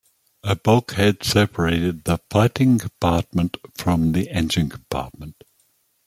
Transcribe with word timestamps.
A 0.43 0.55
bulkhead 0.55 1.23
separated 1.23 2.05
the 2.05 2.17
fighting 2.31 2.79
compartment 2.79 3.57
from 3.77 4.13
the 4.13 4.31
engine 4.31 4.67
compartment. 4.67 5.43